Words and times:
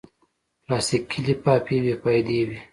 پلاستيکي 0.63 1.19
لفافې 1.27 1.77
بېفایدې 1.83 2.39
وي. 2.47 2.59